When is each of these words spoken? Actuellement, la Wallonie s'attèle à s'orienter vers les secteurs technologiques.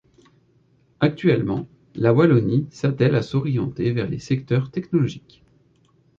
Actuellement, 0.99 1.67
la 1.93 2.11
Wallonie 2.11 2.65
s'attèle 2.71 3.13
à 3.13 3.21
s'orienter 3.21 3.91
vers 3.91 4.09
les 4.09 4.17
secteurs 4.17 4.71
technologiques. 4.71 5.43